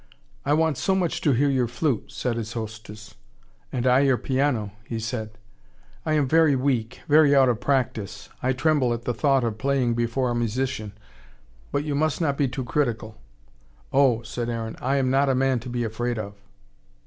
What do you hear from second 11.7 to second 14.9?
But you must not be too critical." "Oh," said Aaron,